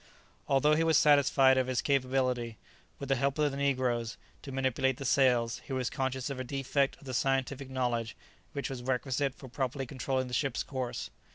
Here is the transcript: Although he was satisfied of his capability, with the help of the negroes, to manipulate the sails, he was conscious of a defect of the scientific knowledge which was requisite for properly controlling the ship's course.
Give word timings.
Although 0.47 0.73
he 0.73 0.83
was 0.83 0.97
satisfied 0.97 1.59
of 1.59 1.67
his 1.67 1.79
capability, 1.79 2.57
with 2.97 3.07
the 3.09 3.15
help 3.17 3.37
of 3.37 3.51
the 3.51 3.57
negroes, 3.57 4.17
to 4.41 4.51
manipulate 4.51 4.97
the 4.97 5.05
sails, 5.05 5.61
he 5.67 5.73
was 5.73 5.91
conscious 5.91 6.31
of 6.31 6.39
a 6.39 6.43
defect 6.43 6.97
of 6.97 7.03
the 7.03 7.13
scientific 7.13 7.69
knowledge 7.69 8.15
which 8.53 8.67
was 8.67 8.81
requisite 8.81 9.35
for 9.35 9.47
properly 9.47 9.85
controlling 9.85 10.27
the 10.27 10.33
ship's 10.33 10.63
course. 10.63 11.11